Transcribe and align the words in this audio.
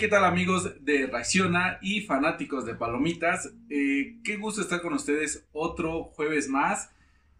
¿qué 0.00 0.08
tal 0.08 0.24
amigos 0.24 0.84
de 0.84 1.06
Reacciona 1.06 1.78
y 1.82 2.00
fanáticos 2.02 2.64
de 2.64 2.74
Palomitas? 2.74 3.52
Eh, 3.68 4.16
qué 4.24 4.36
gusto 4.36 4.62
estar 4.62 4.80
con 4.80 4.94
ustedes 4.94 5.46
otro 5.52 6.04
jueves 6.04 6.48
más. 6.48 6.90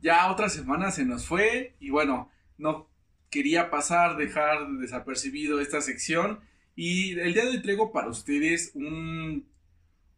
Ya 0.02 0.30
otra 0.30 0.48
semana 0.48 0.91
se 0.91 1.04
nos 1.04 1.27
fue 1.27 1.74
y 1.80 1.91
bueno, 1.91 2.30
no 2.59 2.88
quería 3.30 3.70
pasar, 3.70 4.16
dejar 4.16 4.68
desapercibido 4.73 5.60
esta 5.60 5.80
sección. 5.80 6.41
Y 6.77 7.18
el 7.18 7.32
día 7.32 7.45
de 7.45 7.50
hoy 7.50 7.62
traigo 7.62 7.91
para 7.91 8.09
ustedes 8.09 8.73
un, 8.74 9.46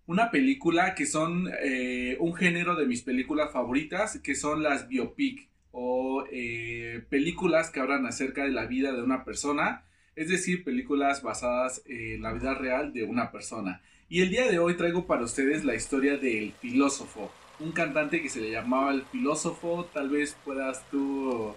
una 0.06 0.30
película 0.30 0.94
que 0.94 1.06
son 1.06 1.48
eh, 1.62 2.16
un 2.18 2.34
género 2.34 2.74
de 2.74 2.86
mis 2.86 3.02
películas 3.02 3.52
favoritas, 3.52 4.18
que 4.18 4.34
son 4.34 4.62
las 4.62 4.88
biopic 4.88 5.48
o 5.70 6.24
eh, 6.32 7.04
películas 7.08 7.70
que 7.70 7.80
hablan 7.80 8.06
acerca 8.06 8.42
de 8.42 8.50
la 8.50 8.66
vida 8.66 8.92
de 8.92 9.02
una 9.02 9.24
persona 9.24 9.84
es 10.16 10.28
decir, 10.28 10.64
películas 10.64 11.22
basadas 11.22 11.82
en 11.86 12.22
la 12.22 12.32
vida 12.32 12.54
real 12.54 12.92
de 12.92 13.04
una 13.04 13.30
persona. 13.30 13.80
Y 14.08 14.22
el 14.22 14.30
día 14.30 14.48
de 14.48 14.58
hoy 14.58 14.76
traigo 14.76 15.06
para 15.06 15.24
ustedes 15.24 15.64
la 15.64 15.74
historia 15.74 16.16
del 16.16 16.52
filósofo, 16.52 17.32
un 17.60 17.72
cantante 17.72 18.20
que 18.22 18.28
se 18.28 18.40
le 18.40 18.50
llamaba 18.50 18.92
el 18.92 19.02
filósofo, 19.04 19.88
tal 19.92 20.10
vez 20.10 20.36
puedas 20.44 20.88
tú 20.90 21.54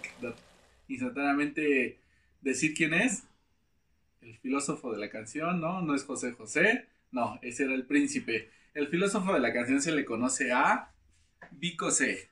instantáneamente 0.88 1.99
decir 2.41 2.73
quién 2.73 2.93
es. 2.93 3.23
El 4.21 4.38
filósofo 4.38 4.91
de 4.91 4.99
la 4.99 5.09
canción, 5.09 5.62
¿no? 5.62 5.81
No 5.81 5.95
es 5.95 6.03
José 6.03 6.34
José, 6.34 6.85
no, 7.12 7.39
ese 7.41 7.65
era 7.65 7.73
el 7.73 7.85
príncipe. 7.85 8.49
El 8.73 8.87
filósofo 8.87 9.34
de 9.34 9.39
la 9.39 9.54
canción 9.54 9.82
se 9.82 9.91
le 9.91 10.05
conoce 10.05 10.51
a 10.51 10.91
Vico 11.51 11.91
C. 11.91 12.29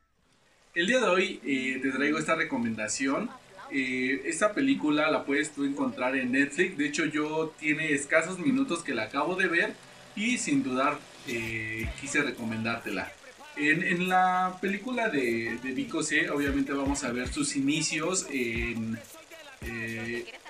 El 0.73 0.87
día 0.87 0.99
de 0.99 1.07
hoy 1.07 1.39
eh, 1.45 1.79
te 1.81 1.91
traigo 1.91 2.17
esta 2.17 2.35
recomendación 2.35 3.29
eh, 3.71 4.21
esta 4.25 4.53
película 4.53 5.09
la 5.09 5.25
puedes 5.25 5.51
tú 5.51 5.63
encontrar 5.65 6.15
en 6.15 6.31
Netflix. 6.31 6.77
De 6.77 6.87
hecho, 6.87 7.05
yo 7.05 7.53
tiene 7.59 7.91
escasos 7.93 8.39
minutos 8.39 8.83
que 8.83 8.93
la 8.93 9.03
acabo 9.03 9.35
de 9.35 9.47
ver 9.47 9.73
y 10.15 10.37
sin 10.37 10.63
dudar 10.63 10.97
eh, 11.27 11.89
quise 11.99 12.21
recomendártela. 12.21 13.11
En, 13.57 14.09
la 14.09 14.57
película 14.59 15.07
de, 15.07 15.57
de 15.63 15.71
Vico 15.71 16.03
C, 16.03 16.29
obviamente 16.29 16.73
vamos 16.73 17.03
a 17.03 17.11
ver 17.11 17.29
sus 17.29 17.55
inicios. 17.55 18.27
Eh, 18.29 18.75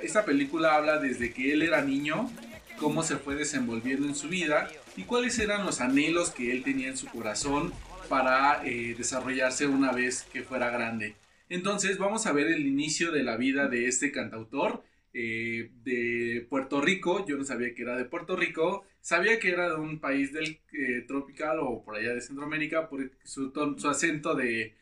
esta 0.02 0.26
película 0.26 0.76
habla 0.76 0.98
desde 0.98 1.32
que 1.32 1.54
él 1.54 1.62
era 1.62 1.82
niño, 1.82 2.30
cómo 2.78 3.04
se 3.04 3.18
fue 3.18 3.36
desenvolviendo 3.36 4.08
en 4.08 4.16
su 4.16 4.28
vida 4.28 4.68
y 4.98 5.04
cuáles 5.04 5.38
eran 5.40 5.66
los 5.66 5.82
anhelos 5.82 6.32
que 6.32 6.52
él 6.52 6.64
tenía 6.64 6.90
en 6.90 6.98
su 6.98 7.06
corazón 7.08 7.72
para 8.10 8.62
desarrollarse 8.64 9.68
una 9.68 9.92
vez 9.92 10.24
que 10.34 10.44
fuera 10.44 10.70
grande. 10.70 11.16
Entonces 11.50 11.98
vamos 11.98 12.26
a 12.26 12.34
ver 12.34 12.48
el 12.48 12.66
inicio 12.66 13.12
de 13.12 13.24
la 13.24 13.38
vida 13.38 13.68
de 13.68 13.88
este 13.88 14.12
cantautor 14.12 14.84
eh, 15.14 15.72
de 15.84 16.46
Puerto 16.50 16.82
Rico. 16.82 17.26
Yo 17.26 17.38
no 17.38 17.46
sabía 17.46 17.74
que 17.74 17.84
era 17.84 17.96
de 17.96 18.06
Puerto 18.06 18.36
Rico. 18.36 18.86
Sabía 19.00 19.40
que 19.40 19.50
era 19.50 19.70
de 19.70 19.76
un 19.76 20.00
país 20.00 20.34
del 20.34 20.60
eh, 20.74 21.06
tropical 21.08 21.60
o 21.60 21.84
por 21.84 21.96
allá 21.96 22.14
de 22.14 22.22
Centroamérica 22.22 22.90
por 22.90 23.12
su, 23.24 23.54
su 23.78 23.90
acento 23.90 24.36
de, 24.36 24.74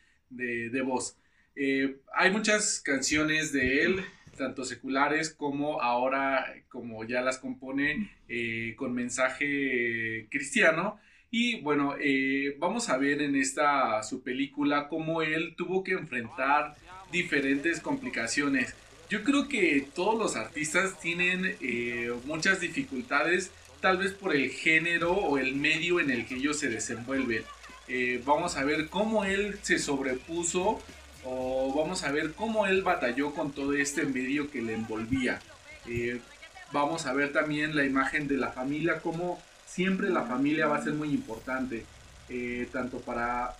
voz. 0.84 1.16
Eh, 1.54 1.98
hay 2.14 2.30
muchas 2.32 2.80
canciones 2.80 3.52
de 3.52 3.84
él, 3.84 4.00
tanto 4.36 4.64
seculares 4.64 5.30
como 5.30 5.80
ahora, 5.80 6.52
como 6.68 7.04
ya 7.04 7.20
las 7.20 7.38
compone 7.38 8.10
con 8.76 8.92
mensaje 8.92 10.26
cristiano. 10.30 10.98
Y 11.36 11.56
bueno, 11.62 11.96
eh, 12.00 12.54
vamos 12.60 12.88
a 12.90 12.96
ver 12.96 13.20
en 13.20 13.34
esta 13.34 14.00
su 14.04 14.22
película 14.22 14.86
cómo 14.86 15.20
él 15.20 15.54
tuvo 15.56 15.82
que 15.82 15.90
enfrentar 15.90 16.76
diferentes 17.10 17.80
complicaciones. 17.80 18.76
Yo 19.10 19.24
creo 19.24 19.48
que 19.48 19.84
todos 19.96 20.16
los 20.16 20.36
artistas 20.36 21.00
tienen 21.00 21.56
eh, 21.60 22.14
muchas 22.24 22.60
dificultades, 22.60 23.50
tal 23.80 23.98
vez 23.98 24.12
por 24.12 24.32
el 24.32 24.48
género 24.48 25.10
o 25.10 25.36
el 25.36 25.56
medio 25.56 25.98
en 25.98 26.12
el 26.12 26.24
que 26.24 26.36
ellos 26.36 26.56
se 26.60 26.68
desenvuelven. 26.68 27.42
Eh, 27.88 28.22
vamos 28.24 28.56
a 28.56 28.62
ver 28.62 28.88
cómo 28.88 29.24
él 29.24 29.58
se 29.60 29.80
sobrepuso 29.80 30.80
o 31.24 31.74
vamos 31.74 32.04
a 32.04 32.12
ver 32.12 32.34
cómo 32.34 32.64
él 32.68 32.82
batalló 32.82 33.34
con 33.34 33.50
todo 33.50 33.72
este 33.72 34.04
medio 34.04 34.52
que 34.52 34.62
le 34.62 34.74
envolvía. 34.74 35.40
vamos 36.72 37.06
a 37.06 37.12
ver 37.12 37.32
también 37.32 37.74
la 37.74 37.84
imagen 37.84 38.28
de 38.28 38.36
la 38.36 38.52
familia, 38.52 39.00
cómo 39.00 39.42
siempre 39.66 40.10
la 40.10 40.22
familia 40.22 40.66
va 40.66 40.76
a 40.76 40.82
ser 40.82 40.94
muy 40.94 41.10
importante, 41.10 41.84
eh, 42.28 42.68
tanto 42.72 43.00
para 43.00 43.54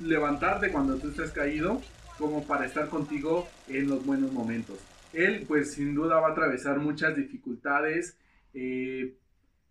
levantarte 0.00 0.70
cuando 0.70 0.96
tú 0.96 1.08
estés 1.08 1.30
caído, 1.30 1.80
como 2.18 2.46
para 2.46 2.66
estar 2.66 2.88
contigo 2.88 3.48
en 3.68 3.88
los 3.88 4.04
buenos 4.04 4.32
momentos. 4.32 4.78
Él, 5.12 5.44
pues 5.46 5.72
sin 5.72 5.94
duda 5.94 6.20
va 6.20 6.28
a 6.28 6.32
atravesar 6.32 6.78
muchas 6.78 7.16
dificultades. 7.16 8.16
Eh, 8.54 9.14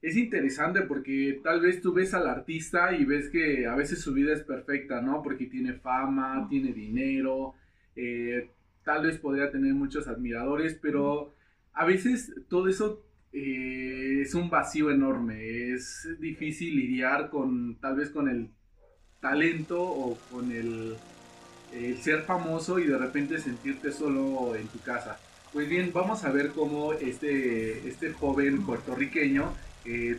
es 0.02 0.18
interesante 0.18 0.82
porque 0.82 1.40
tal 1.44 1.62
vez 1.62 1.82
tú 1.82 1.94
ves 1.94 2.14
al 2.14 2.28
artista 2.28 2.94
y 2.96 3.06
ves 3.06 3.30
que 3.30 3.66
a 3.66 3.76
veces 3.76 4.02
su 4.02 4.14
vida 4.14 4.34
es 4.34 4.44
perfecta, 4.44 5.02
¿no? 5.02 5.24
Porque 5.24 5.46
tiene 5.46 5.74
fama, 5.74 6.48
tiene 6.50 6.74
dinero, 6.74 7.56
eh, 7.96 8.52
tal 8.84 9.06
vez 9.08 9.18
podría 9.18 9.52
tener 9.52 9.74
muchos 9.74 10.08
admiradores, 10.08 10.78
pero 10.80 11.34
a 11.74 11.86
veces 11.86 12.34
todo 12.48 12.68
eso 12.68 13.04
eh, 13.38 14.22
es 14.22 14.34
un 14.34 14.50
vacío 14.50 14.90
enorme. 14.90 15.74
Es 15.74 16.08
difícil 16.20 16.74
lidiar 16.74 17.30
con 17.30 17.76
tal 17.82 17.98
vez 17.98 18.10
con 18.10 18.30
el 18.30 18.50
talento 19.20 19.82
o 19.82 20.18
con 20.32 20.54
el, 20.54 20.96
ser 22.00 22.22
famoso 22.22 22.80
y 22.80 22.86
de 22.86 22.98
repente 22.98 23.38
sentirte 23.38 23.92
solo 23.92 24.56
en 24.56 24.68
tu 24.68 24.80
casa. 24.80 25.20
Pues 25.52 25.68
bien, 25.68 25.92
vamos 25.94 26.24
a 26.24 26.32
ver 26.32 26.52
cómo 26.52 26.94
este, 26.94 27.86
este 27.90 28.14
joven 28.14 28.66
puertorriqueño 28.66 29.54
eh, 29.84 30.18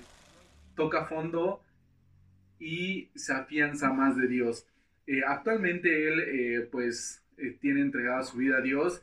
toca 0.74 1.06
fondo 1.06 1.62
y 2.58 3.08
se 3.14 3.32
afianza 3.32 3.90
más 3.90 4.18
de 4.18 4.28
Dios. 4.28 4.66
Eh, 5.06 5.22
actualmente 5.26 6.08
él 6.08 6.68
pues 6.70 7.22
tiene 7.60 7.80
entregada 7.80 8.24
su 8.24 8.36
vida 8.36 8.58
a 8.58 8.62
Dios, 8.62 9.00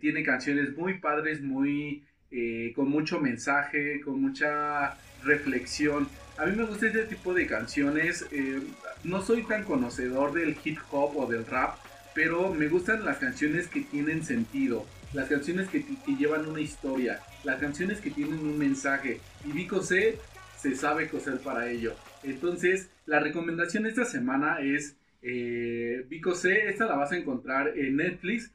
tiene 0.00 0.22
canciones 0.22 0.76
muy 0.76 0.98
padres, 0.98 1.42
muy 1.42 2.04
eh, 2.30 2.72
con 2.74 2.88
mucho 2.88 3.20
mensaje, 3.20 4.00
con 4.00 4.20
mucha 4.20 4.96
reflexión. 5.24 6.08
A 6.38 6.46
mí 6.46 6.56
me 6.56 6.64
gusta 6.64 6.86
este 6.86 7.04
tipo 7.04 7.34
de 7.34 7.46
canciones. 7.46 8.26
Eh, 8.30 8.60
no 9.04 9.22
soy 9.22 9.42
tan 9.44 9.64
conocedor 9.64 10.32
del 10.32 10.56
hip 10.64 10.78
hop 10.90 11.16
o 11.16 11.26
del 11.26 11.46
rap, 11.46 11.76
pero 12.14 12.52
me 12.52 12.68
gustan 12.68 13.04
las 13.04 13.18
canciones 13.18 13.68
que 13.68 13.82
tienen 13.82 14.24
sentido, 14.24 14.86
las 15.12 15.28
canciones 15.28 15.68
que, 15.68 15.84
llevan 16.18 16.46
una 16.46 16.60
historia, 16.60 17.20
las 17.44 17.60
canciones 17.60 18.00
que 18.00 18.10
tienen 18.10 18.40
un 18.40 18.58
mensaje. 18.58 19.20
Y 19.44 19.52
Vico 19.52 19.82
C 19.82 20.18
se 20.58 20.74
sabe 20.74 21.08
coser 21.08 21.38
para 21.40 21.70
ello. 21.70 21.94
Entonces, 22.22 22.88
la 23.06 23.20
recomendación 23.20 23.86
esta 23.86 24.04
semana 24.04 24.58
es 24.60 24.96
eh, 25.22 26.06
C. 26.34 26.68
Esta 26.68 26.86
la 26.86 26.96
vas 26.96 27.12
a 27.12 27.16
encontrar 27.16 27.76
en 27.76 27.96
Netflix 27.96 28.50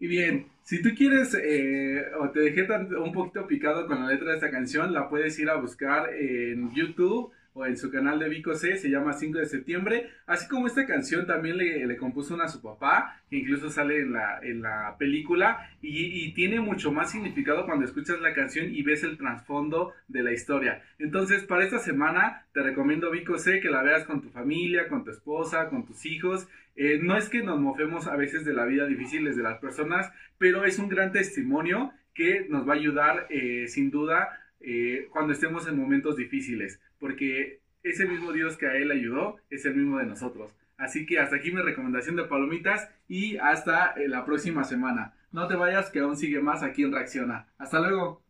Y 0.00 0.06
bien, 0.06 0.46
si 0.62 0.80
tú 0.80 0.90
quieres 0.96 1.34
eh, 1.34 2.04
o 2.20 2.30
te 2.30 2.40
dejé 2.40 2.66
un 2.96 3.12
poquito 3.12 3.46
picado 3.46 3.86
con 3.86 4.00
la 4.00 4.12
letra 4.12 4.30
de 4.30 4.36
esta 4.36 4.50
canción, 4.50 4.92
la 4.92 5.08
puedes 5.08 5.38
ir 5.38 5.50
a 5.50 5.56
buscar 5.56 6.12
en 6.14 6.70
YouTube 6.72 7.32
o 7.58 7.66
en 7.66 7.76
su 7.76 7.90
canal 7.90 8.20
de 8.20 8.28
Vico 8.28 8.54
C, 8.54 8.76
se 8.76 8.88
llama 8.88 9.12
5 9.12 9.38
de 9.38 9.46
septiembre, 9.46 10.10
así 10.26 10.46
como 10.48 10.68
esta 10.68 10.86
canción 10.86 11.26
también 11.26 11.56
le, 11.56 11.96
compuso 11.96 12.34
una 12.34 12.44
a 12.44 12.48
su 12.48 12.62
papá, 12.62 13.20
que 13.28 13.36
incluso 13.36 13.68
sale 13.68 14.00
en 14.00 14.12
la, 14.12 14.38
en 14.42 14.62
la 14.62 14.94
película, 14.96 15.68
y, 15.82 16.32
tiene 16.34 16.60
mucho 16.60 16.92
más 16.92 17.10
significado 17.10 17.66
cuando 17.66 17.84
escuchas 17.84 18.20
la 18.20 18.32
canción 18.32 18.72
y 18.72 18.82
ves 18.82 19.02
el 19.02 19.18
trasfondo 19.18 19.92
de 20.06 20.22
la 20.22 20.32
historia. 20.32 20.82
Entonces, 21.00 21.42
para 21.42 21.64
esta 21.64 21.80
semana 21.80 22.46
te 22.52 22.62
recomiendo 22.62 23.10
Vico 23.10 23.38
C, 23.38 23.58
que 23.60 23.70
la 23.70 23.82
veas 23.82 24.04
con 24.04 24.22
tu 24.22 24.30
familia, 24.30 24.86
con 24.88 25.02
tu 25.04 25.10
esposa, 25.10 25.68
con 25.68 25.84
tus 25.84 26.06
hijos. 26.06 26.46
Eh, 26.76 27.00
no 27.02 27.16
es 27.16 27.28
que 27.28 27.42
nos 27.42 27.58
mofemos 27.58 28.06
a 28.06 28.14
veces 28.14 28.44
de 28.44 28.52
la 28.52 28.66
vida 28.66 28.86
difícil 28.86 29.24
de 29.24 29.42
las 29.42 29.58
personas, 29.58 30.12
pero 30.38 30.64
es 30.64 30.78
un 30.78 30.88
gran 30.88 31.10
testimonio 31.10 31.92
que 32.14 32.46
nos 32.48 32.68
va 32.68 32.74
a 32.74 32.76
ayudar 32.76 33.26
eh, 33.30 33.66
sin 33.66 33.90
duda 33.90 34.28
eh, 34.60 35.08
cuando 35.10 35.32
estemos 35.32 35.66
en 35.68 35.76
momentos 35.76 36.16
difíciles, 36.16 36.80
porque 36.98 37.60
ese 37.82 38.06
mismo 38.06 38.32
Dios 38.32 38.56
que 38.56 38.66
a 38.66 38.76
él 38.76 38.90
ayudó 38.90 39.36
es 39.50 39.64
el 39.64 39.74
mismo 39.74 39.98
de 39.98 40.06
nosotros. 40.06 40.52
Así 40.76 41.06
que 41.06 41.18
hasta 41.18 41.36
aquí 41.36 41.50
mi 41.50 41.60
recomendación 41.60 42.16
de 42.16 42.24
palomitas 42.24 42.88
y 43.08 43.36
hasta 43.38 43.92
eh, 43.92 44.08
la 44.08 44.24
próxima 44.24 44.64
semana. 44.64 45.14
No 45.32 45.48
te 45.48 45.56
vayas 45.56 45.90
que 45.90 46.00
aún 46.00 46.16
sigue 46.16 46.40
más 46.40 46.62
aquí 46.62 46.84
en 46.84 46.92
Reacciona. 46.92 47.48
Hasta 47.58 47.80
luego. 47.80 48.22